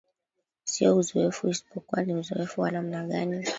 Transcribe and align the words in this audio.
sio 0.63 0.95
uzoefu 0.97 1.47
isipokuwa 1.49 2.03
ni 2.03 2.13
uzoefu 2.15 2.61
wa 2.61 2.71
namna 2.71 3.03
gani 3.07 3.45